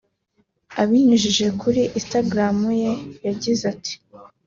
[0.81, 2.91] Abinyujije kuri Instagram ye
[3.27, 3.93] yagize ati